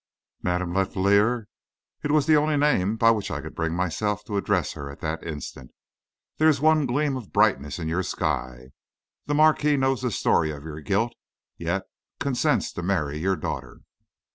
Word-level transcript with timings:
"Madame 0.41 0.73
Letellier" 0.73 1.45
it 2.01 2.09
was 2.09 2.25
the 2.25 2.35
only 2.35 2.57
name 2.57 2.97
by 2.97 3.11
which 3.11 3.29
I 3.29 3.39
could 3.39 3.53
bring 3.53 3.75
myself 3.75 4.25
to 4.25 4.35
address 4.35 4.71
her 4.73 4.89
at 4.89 4.99
that 5.01 5.23
instant 5.23 5.69
"there 6.39 6.49
is 6.49 6.59
one 6.59 6.87
gleam 6.87 7.15
of 7.15 7.31
brightness 7.31 7.77
in 7.77 7.87
your 7.87 8.01
sky. 8.01 8.71
The 9.27 9.35
marquis 9.35 9.77
knows 9.77 10.01
the 10.01 10.09
story 10.09 10.49
of 10.49 10.63
your 10.63 10.81
guilt, 10.81 11.13
yet 11.55 11.83
consents 12.19 12.71
to 12.73 12.81
marry 12.81 13.19
your 13.19 13.35
daughter." 13.35 13.81